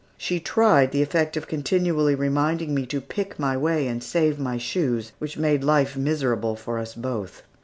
She 0.17 0.39
tried 0.39 0.91
the 0.91 1.03
effect 1.03 1.37
of 1.37 1.45
continually 1.47 2.15
reminding 2.15 2.73
me 2.73 2.87
to 2.87 2.99
pick 2.99 3.37
my 3.37 3.55
way 3.55 3.85
and 3.87 4.03
save 4.03 4.39
my 4.39 4.57
shoes, 4.57 5.11
which 5.19 5.37
made 5.37 5.63
life 5.63 5.95
miserable 5.95 6.55
for 6.55 6.79
us 6.79 6.95
both. 6.95 7.43